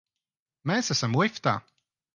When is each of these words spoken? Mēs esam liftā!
Mēs 0.71 0.91
esam 0.97 1.17
liftā! 1.21 1.57